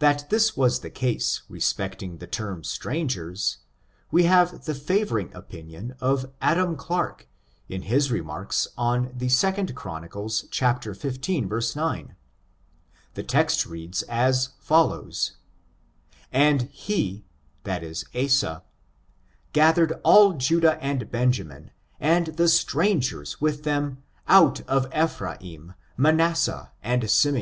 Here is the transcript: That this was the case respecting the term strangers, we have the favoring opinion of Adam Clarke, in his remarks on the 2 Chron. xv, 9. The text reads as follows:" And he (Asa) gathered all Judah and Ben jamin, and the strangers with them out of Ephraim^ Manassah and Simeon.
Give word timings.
That 0.00 0.28
this 0.28 0.56
was 0.56 0.80
the 0.80 0.90
case 0.90 1.42
respecting 1.48 2.16
the 2.18 2.26
term 2.26 2.64
strangers, 2.64 3.58
we 4.10 4.24
have 4.24 4.64
the 4.64 4.74
favoring 4.74 5.30
opinion 5.34 5.94
of 6.00 6.32
Adam 6.40 6.74
Clarke, 6.74 7.28
in 7.68 7.82
his 7.82 8.10
remarks 8.10 8.66
on 8.76 9.12
the 9.16 9.28
2 9.28 9.72
Chron. 9.72 10.02
xv, 10.08 11.76
9. 11.76 12.16
The 13.14 13.22
text 13.22 13.64
reads 13.64 14.02
as 14.08 14.48
follows:" 14.58 15.36
And 16.32 16.62
he 16.62 17.22
(Asa) 17.64 18.64
gathered 19.52 19.92
all 20.02 20.32
Judah 20.32 20.76
and 20.82 21.08
Ben 21.08 21.30
jamin, 21.30 21.70
and 22.00 22.26
the 22.36 22.48
strangers 22.48 23.40
with 23.40 23.62
them 23.62 24.02
out 24.26 24.60
of 24.62 24.90
Ephraim^ 24.90 25.76
Manassah 25.96 26.72
and 26.82 27.08
Simeon. 27.08 27.40